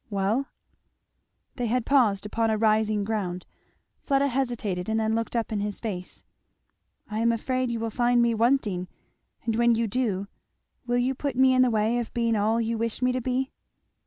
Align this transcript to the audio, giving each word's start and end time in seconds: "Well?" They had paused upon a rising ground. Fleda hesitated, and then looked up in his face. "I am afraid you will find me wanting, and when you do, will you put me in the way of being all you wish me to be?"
"Well?" 0.09 0.47
They 1.57 1.67
had 1.67 1.85
paused 1.85 2.25
upon 2.25 2.49
a 2.49 2.57
rising 2.57 3.03
ground. 3.03 3.45
Fleda 3.99 4.29
hesitated, 4.29 4.89
and 4.89 4.99
then 4.99 5.13
looked 5.13 5.35
up 5.35 5.51
in 5.51 5.59
his 5.59 5.79
face. 5.79 6.23
"I 7.11 7.19
am 7.19 7.31
afraid 7.31 7.69
you 7.69 7.79
will 7.79 7.91
find 7.91 8.19
me 8.19 8.33
wanting, 8.33 8.87
and 9.45 9.55
when 9.57 9.75
you 9.75 9.85
do, 9.87 10.27
will 10.87 10.97
you 10.97 11.13
put 11.13 11.35
me 11.35 11.53
in 11.53 11.61
the 11.61 11.69
way 11.69 11.99
of 11.99 12.11
being 12.15 12.35
all 12.35 12.59
you 12.59 12.79
wish 12.79 13.03
me 13.03 13.11
to 13.11 13.21
be?" 13.21 13.51